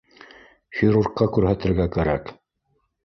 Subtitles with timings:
[0.77, 2.37] Хирургка күрһәтергә кәрәк